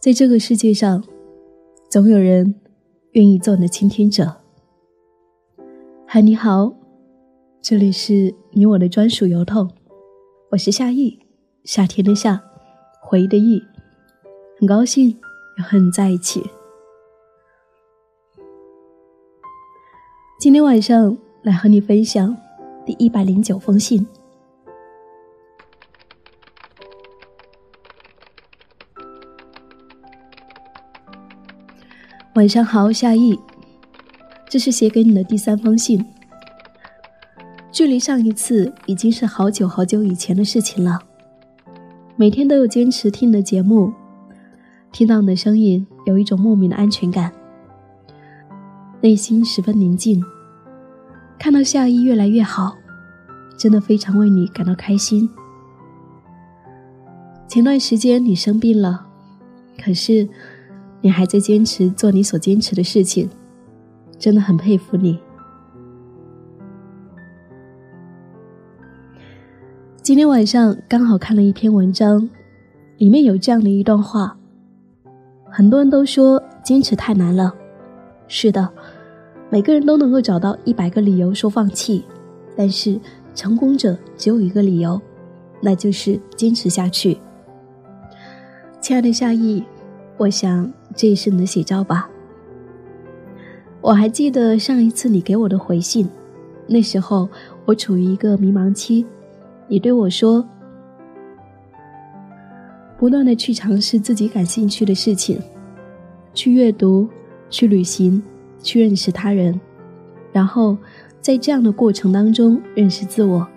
[0.00, 1.04] 在这个世界上，
[1.90, 2.54] 总有人
[3.12, 4.34] 愿意做你的倾听者。
[6.06, 6.72] 嗨，你好，
[7.60, 9.70] 这里是你我的专属邮筒，
[10.52, 11.18] 我是夏意，
[11.64, 12.42] 夏天的夏，
[13.02, 13.62] 回忆的忆，
[14.58, 15.14] 很高兴
[15.58, 16.42] 要和你在一起。
[20.40, 22.34] 今天晚上来和你分享
[22.86, 24.06] 第一百零九封信。
[32.34, 33.36] 晚上好，夏意。
[34.48, 36.04] 这是写给你的第三封信，
[37.72, 41.00] 距离上一次已经是好久好久以前的事情了。
[42.14, 43.92] 每天都有坚持听你的节目，
[44.92, 47.32] 听到你的声音，有一种莫名的安全感，
[49.00, 50.22] 内心十分宁静。
[51.36, 52.76] 看到夏意越来越好，
[53.58, 55.28] 真的非常为你感到开心。
[57.48, 59.08] 前段时间你生病了，
[59.82, 60.28] 可是。
[61.02, 63.28] 你还在坚持做你所坚持的事情，
[64.18, 65.18] 真的很佩服你。
[70.02, 72.28] 今天晚上刚好看了一篇文章，
[72.98, 74.36] 里面有这样的一段话：
[75.48, 77.54] 很多人都说坚持太难了，
[78.28, 78.68] 是的，
[79.48, 82.04] 每个人都能够找到一百个理由说放弃，
[82.56, 83.00] 但是
[83.34, 85.00] 成功者只有一个理由，
[85.62, 87.18] 那就是坚持下去。
[88.82, 89.64] 亲爱的夏意。
[90.20, 92.06] 我想这也是你的写照吧。
[93.80, 96.06] 我还记得上一次你给我的回信，
[96.66, 97.26] 那时候
[97.64, 99.06] 我处于一个迷茫期，
[99.66, 100.46] 你对我说
[102.98, 105.40] ：“不断的去尝试自己感兴趣的事情，
[106.34, 107.08] 去阅读，
[107.48, 108.22] 去旅行，
[108.62, 109.58] 去认识他人，
[110.32, 110.76] 然后
[111.22, 113.48] 在这样的过程当中认识自我，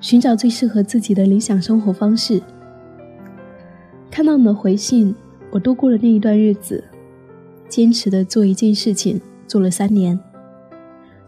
[0.00, 2.40] 寻找最适合自己的理想生活方式。”
[4.12, 5.12] 看到你的回信。
[5.50, 6.84] 我度过了那一段日子，
[7.68, 10.18] 坚持的做一件事情，做了三年，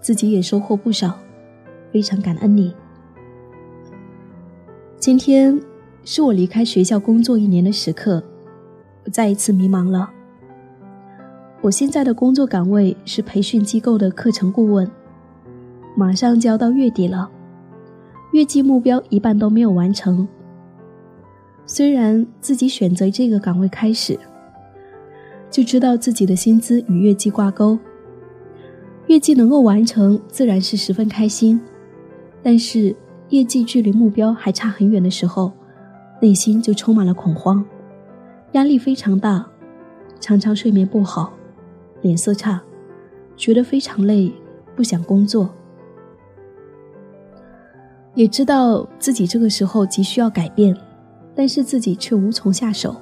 [0.00, 1.18] 自己也收获不少，
[1.92, 2.74] 非常感恩你。
[4.98, 5.60] 今天
[6.04, 8.22] 是我离开学校工作一年的时刻，
[9.04, 10.10] 我再一次迷茫了。
[11.60, 14.90] 我现在的工作岗位是培训机构的课程顾问，
[15.96, 17.30] 马上就要到月底了，
[18.32, 20.26] 月季目标一半都没有完成。
[21.66, 24.18] 虽然自己选择这个岗位开始，
[25.50, 27.78] 就知道自己的薪资与业绩挂钩，
[29.06, 31.58] 业绩能够完成自然是十分开心，
[32.42, 32.94] 但是
[33.30, 35.50] 业绩距离目标还差很远的时候，
[36.20, 37.64] 内心就充满了恐慌，
[38.52, 39.46] 压力非常大，
[40.20, 41.32] 常常睡眠不好，
[42.02, 42.62] 脸色差，
[43.36, 44.30] 觉得非常累，
[44.76, 45.48] 不想工作，
[48.14, 50.76] 也知道自己这个时候急需要改变。
[51.34, 52.94] 但是自己却无从下手，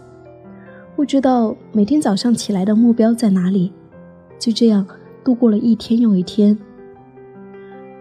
[0.97, 3.73] 不知道每天早上起来的目标在哪里，
[4.39, 4.87] 就这样
[5.23, 6.57] 度过了一天又一天。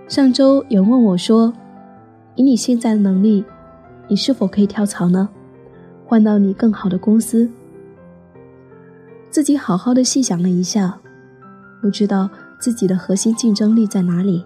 [0.08, 1.54] 上周有人问我说
[2.36, 3.44] ：“以你现在的能力，
[4.08, 5.30] 你是否可以跳槽呢？
[6.06, 7.50] 换到你更好的公司？”
[9.30, 11.00] 自己好好的细想了一下，
[11.82, 14.44] 不知道自己的核心竞争力在哪里，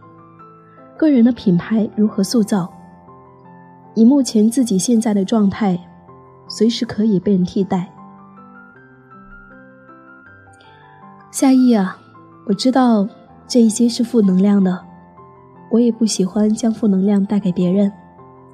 [0.98, 2.72] 个人的品牌如何塑造。
[3.96, 5.80] 以目前自己现在的状态，
[6.48, 7.90] 随时可以被人替代。
[11.32, 11.98] 夏意啊，
[12.46, 13.08] 我知道
[13.48, 14.80] 这一些是负能量的，
[15.72, 17.92] 我也不喜欢将负能量带给别人。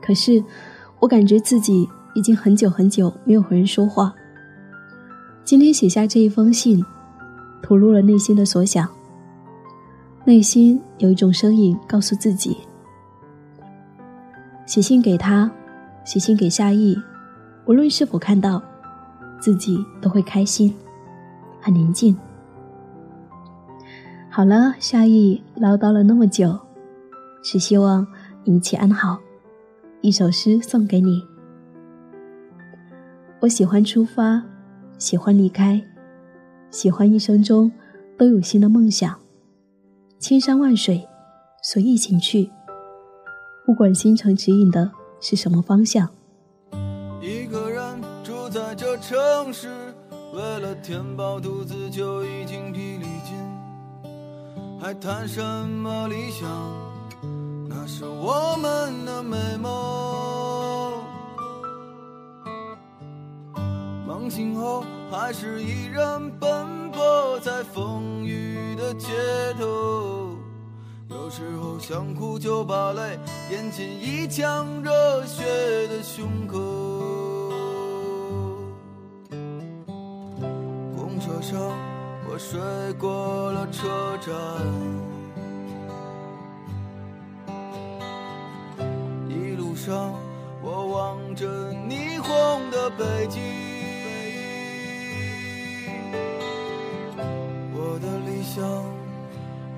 [0.01, 0.43] 可是，
[0.99, 4.13] 我感觉自己已经很久很久没有和人说话。
[5.43, 6.83] 今天写下这一封信，
[7.61, 8.87] 吐露了内心的所想。
[10.23, 12.57] 内心有一种声音告诉自己。
[14.71, 15.51] 写信给他，
[16.05, 16.97] 写信给夏意，
[17.65, 18.63] 无论是否看到，
[19.37, 20.73] 自己都会开心，
[21.59, 22.15] 很宁静。
[24.29, 26.57] 好了，夏意唠叨了那么久，
[27.43, 28.07] 是希望
[28.45, 29.19] 一切安好。
[29.99, 31.21] 一首诗送给你。
[33.41, 34.41] 我喜欢出发，
[34.97, 35.83] 喜欢离开，
[36.69, 37.69] 喜欢一生中
[38.17, 39.19] 都有新的梦想，
[40.17, 41.05] 千山万水，
[41.61, 42.49] 随意行去。
[43.71, 44.91] 不管星辰指引的
[45.21, 46.05] 是什么方向。
[47.21, 49.15] 一个人住在这城
[49.53, 49.69] 市，
[50.33, 53.37] 为了填饱肚子就已经疲力尽，
[54.77, 56.49] 还谈什么理想？
[57.69, 59.71] 那是我们的美梦。
[64.05, 69.07] 梦醒后，还是一人奔波在风雨的街
[69.57, 70.30] 头。
[71.31, 73.17] 时候想哭就把泪
[73.51, 75.45] 咽进一腔热血
[75.87, 76.59] 的胸口。
[80.93, 81.57] 公车上，
[82.29, 82.59] 我睡
[82.99, 84.35] 过了车站。
[89.29, 90.13] 一路上，
[90.61, 93.41] 我望着霓虹的北京。
[97.73, 98.61] 我的理想，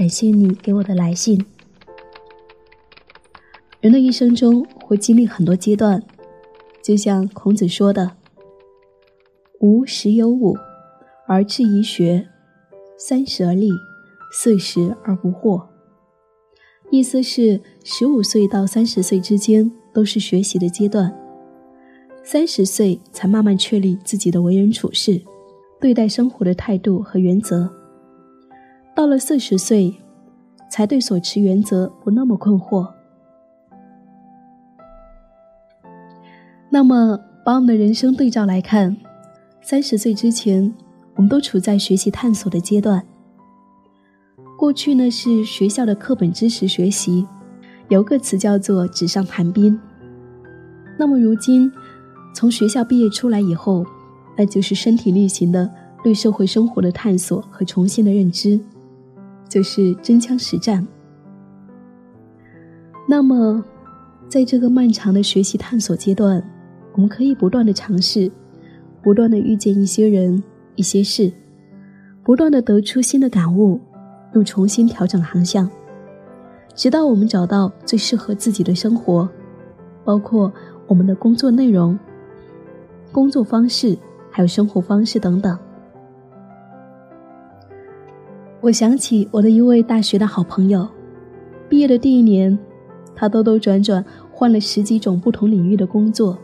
[0.00, 1.44] 感谢你给我的来信。
[3.82, 6.02] 人的一生中会经历很多阶段，
[6.82, 8.12] 就像孔子说的
[9.60, 10.56] ：“吾十有五
[11.28, 12.26] 而志于学，
[12.96, 13.68] 三十而立，
[14.32, 15.66] 四十而不惑。”
[16.90, 21.14] 意思是，十五岁到三十岁之间都是学习的阶段，
[22.24, 25.20] 三十岁才慢慢确立自己的为人处事、
[25.78, 27.70] 对待生活的态度和原则。
[29.00, 29.94] 到了四十岁，
[30.68, 32.86] 才对所持原则不那么困惑。
[36.68, 38.94] 那么，把我们的人生对照来看，
[39.62, 40.74] 三十岁之前，
[41.14, 43.02] 我们都处在学习探索的阶段。
[44.58, 47.26] 过去呢是学校的课本知识学习，
[47.88, 49.80] 有个词叫做纸上谈兵。
[50.98, 51.72] 那么如今，
[52.34, 53.82] 从学校毕业出来以后，
[54.36, 55.70] 那就是身体力行的
[56.04, 58.60] 对社会生活的探索和重新的认知。
[59.50, 60.86] 就是真枪实战。
[63.06, 63.62] 那么，
[64.28, 66.42] 在这个漫长的学习探索阶段，
[66.92, 68.30] 我们可以不断的尝试，
[69.02, 70.40] 不断的遇见一些人、
[70.76, 71.32] 一些事，
[72.22, 73.80] 不断的得出新的感悟，
[74.34, 75.68] 又重新调整航向，
[76.76, 79.28] 直到我们找到最适合自己的生活，
[80.04, 80.52] 包括
[80.86, 81.98] 我们的工作内容、
[83.10, 83.98] 工作方式，
[84.30, 85.58] 还有生活方式等等。
[88.62, 90.86] 我想起我的一位大学的好朋友，
[91.66, 92.56] 毕业的第一年，
[93.16, 96.38] 他兜兜转转换了十几种不同领域的工作，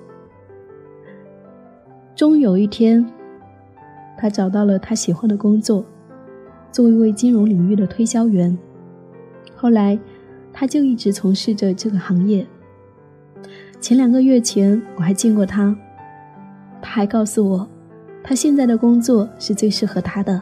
[2.14, 3.04] 终有一天，
[4.16, 5.84] 他找到了他喜欢的工作，
[6.72, 8.56] 做一位金融领域的推销员。
[9.54, 9.98] 后来，
[10.54, 12.46] 他就一直从事着这个行业。
[13.78, 15.76] 前两个月前，我还见过他，
[16.80, 17.68] 他还告诉我，
[18.24, 20.40] 他现在的工作是最适合他的。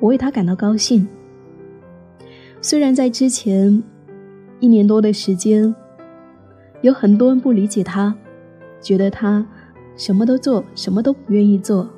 [0.00, 1.06] 我为他感到高兴。
[2.60, 3.82] 虽然在之前
[4.60, 5.74] 一年多的时间，
[6.82, 8.14] 有很多人不理解他，
[8.80, 9.46] 觉得他
[9.96, 11.88] 什么都做，什么都不愿意做。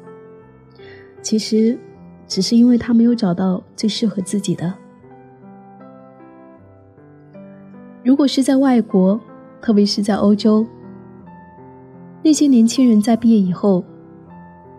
[1.22, 1.78] 其实，
[2.26, 4.72] 只是因为他没有找到最适合自己的。
[8.04, 9.20] 如果是在外国，
[9.60, 10.66] 特别是在欧洲，
[12.22, 13.84] 那些年轻人在毕业以后，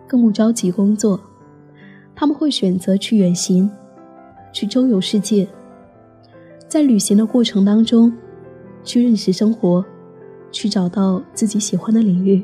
[0.07, 1.19] 更不着急工作。
[2.19, 3.71] 他们会选择去远行，
[4.51, 5.47] 去周游世界，
[6.67, 8.11] 在旅行的过程当中，
[8.83, 9.85] 去认识生活，
[10.51, 12.43] 去找到自己喜欢的领域。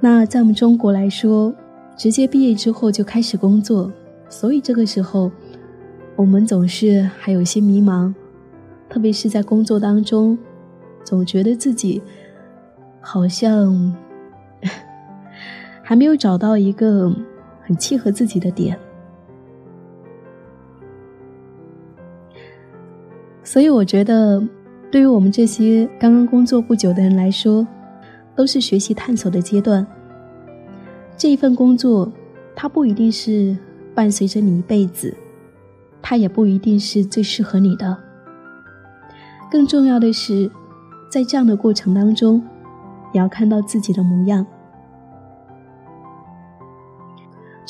[0.00, 1.54] 那在我们中国来说，
[1.96, 3.90] 直接毕业之后就开始工作，
[4.28, 5.32] 所以这个时候，
[6.16, 8.12] 我们总是还有些迷茫，
[8.86, 10.36] 特别是在工作当中，
[11.02, 12.02] 总觉得自己
[13.00, 13.96] 好像
[15.82, 17.10] 还没有找到一个。
[17.70, 18.76] 很契合自己的点，
[23.44, 24.42] 所以我觉得，
[24.90, 27.64] 对于我们这些刚刚工作不久的人来说，
[28.34, 29.86] 都是学习探索的阶段。
[31.16, 32.10] 这一份工作，
[32.56, 33.56] 它不一定是
[33.94, 35.16] 伴随着你一辈子，
[36.02, 37.96] 它也不一定是最适合你的。
[39.48, 40.50] 更重要的是，
[41.08, 42.42] 在这样的过程当中，
[43.14, 44.44] 也要看到自己的模样。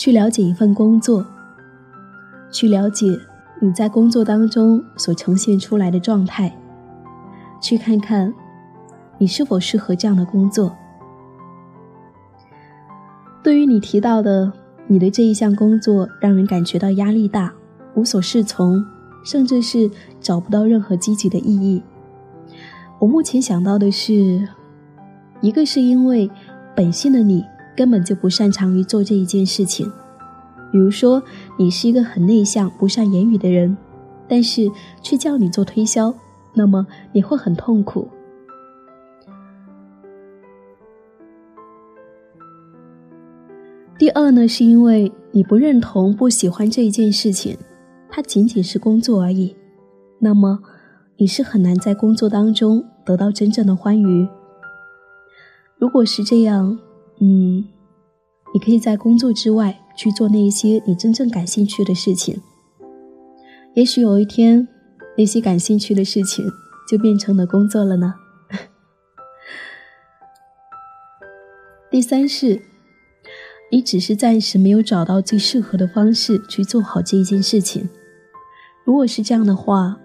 [0.00, 1.26] 去了解一份工作，
[2.50, 3.20] 去了解
[3.60, 6.56] 你在工作当中所呈现出来的状态，
[7.60, 8.32] 去看看
[9.18, 10.74] 你是否适合这样的工作。
[13.42, 14.50] 对于你提到的
[14.86, 17.52] 你的这一项工作让人感觉到压力大、
[17.94, 18.82] 无所适从，
[19.22, 21.82] 甚至是找不到任何积极的意义。
[22.98, 24.48] 我目前想到的是，
[25.42, 26.30] 一个是因为
[26.74, 27.44] 本性的你
[27.80, 29.90] 根本就不擅长于做这一件事情，
[30.70, 31.22] 比如说
[31.58, 33.74] 你是一个很内向、不善言语的人，
[34.28, 34.70] 但是
[35.00, 36.14] 却叫你做推销，
[36.52, 38.06] 那么你会很痛苦。
[43.96, 47.56] 第二呢，是因为你不认同、不喜欢这一件事情，
[48.10, 49.56] 它仅仅是工作而已，
[50.18, 50.60] 那么
[51.16, 54.28] 你是很难在工作当中得到真正的欢愉。
[55.78, 56.78] 如果是这样，
[57.20, 57.64] 嗯，
[58.52, 62.40] 你可以在工作之外去做那一些你真正感兴趣的事情。
[63.74, 64.66] 也许有一天，
[65.16, 66.44] 那些感兴趣的事情
[66.88, 68.14] 就变成了工作了呢。
[71.90, 72.62] 第三是。
[73.72, 77.88] 你只是暂时没有找到最适合的方式去做好这一件事情。
[78.84, 79.96] 如果是这样的话，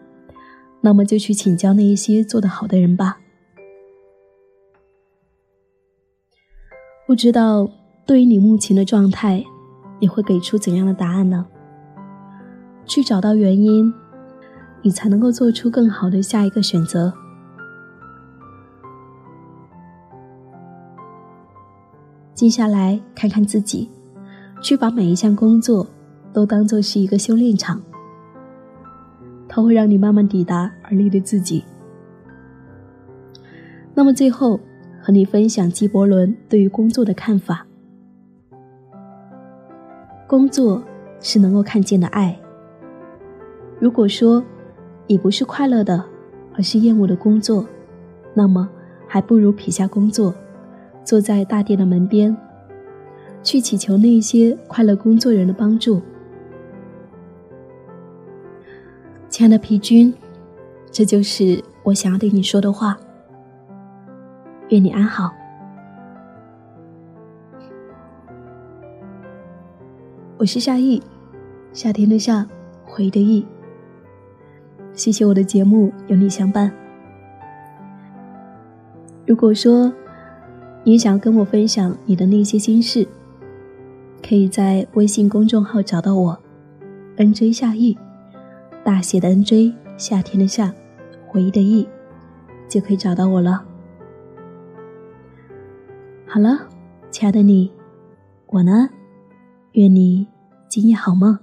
[0.82, 3.18] 那么就去请教那一些做得好的人吧。
[7.16, 7.66] 不知道
[8.06, 9.42] 对于你目前的状态，
[10.02, 11.46] 你会给出怎样的答案呢？
[12.86, 13.94] 去找到原因，
[14.82, 17.14] 你才能够做出更好的下一个选择。
[22.34, 23.90] 接下来看看自己，
[24.62, 25.88] 去把每一项工作
[26.34, 27.82] 都当做是一个修炼场，
[29.48, 31.64] 它会让你慢慢抵达而立的自己。
[33.94, 34.60] 那么最后
[35.06, 37.68] 和你分享纪伯伦对于工作的看法：
[40.26, 40.82] 工作
[41.20, 42.36] 是能够看见的爱。
[43.80, 44.44] 如果说
[45.06, 46.04] 你不是快乐的，
[46.56, 47.68] 而是厌恶的工作，
[48.34, 48.68] 那么
[49.06, 50.34] 还不如撇下工作。
[51.04, 52.36] 坐在大殿的门边，
[53.44, 56.02] 去祈求那些快乐工作人的帮助。
[59.30, 60.12] 亲爱的皮君，
[60.90, 62.98] 这就是我想要对你说的话。
[64.70, 65.32] 愿你安好。
[70.38, 71.02] 我是夏意，
[71.74, 72.46] 夏天的夏，
[72.86, 73.46] 回忆的忆。
[74.94, 76.72] 谢谢我的节目有你相伴。
[79.26, 79.92] 如果说。
[80.88, 83.08] 你想跟我分享你的那些心事，
[84.22, 86.38] 可以在微信公众号找到我
[87.18, 87.98] ，nj 夏意，
[88.84, 90.72] 大写的 nj，夏天的夏，
[91.26, 91.88] 回忆的忆，
[92.70, 93.66] 就可以找到我了。
[96.36, 96.68] 好了，
[97.12, 97.72] 亲爱的你，
[98.48, 98.90] 我呢，
[99.72, 100.28] 愿你
[100.68, 101.40] 今夜好梦。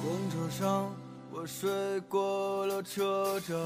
[0.00, 0.88] 公车上。
[1.32, 1.68] 我睡
[2.08, 3.56] 过了车站，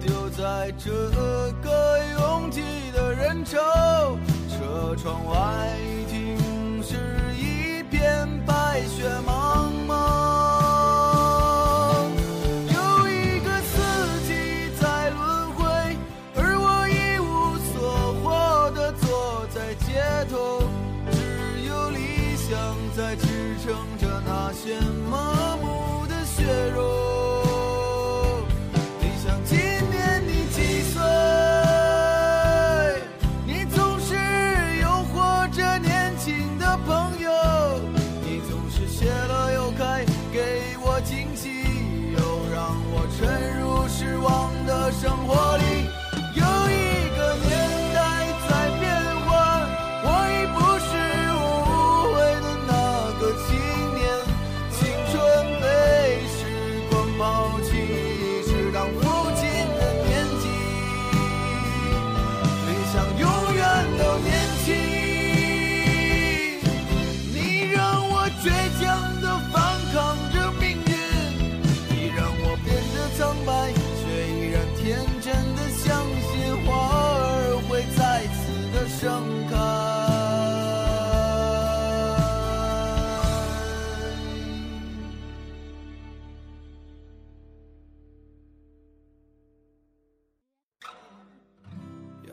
[0.00, 0.90] 丢在这
[1.62, 3.58] 个拥挤的人潮，
[4.48, 5.76] 车窗外